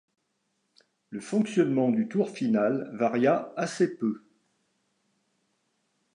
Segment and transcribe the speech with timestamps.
[1.11, 4.23] Le fonctionnement du tour final varia assez peu.